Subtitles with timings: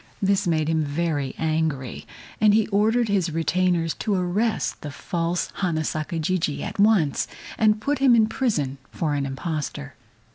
[0.19, 2.07] This made him very angry,
[2.41, 7.79] and he ordered his retainers to arrest the false Hana Saka Jijii at once and
[7.79, 9.93] put him in prison for an impostor.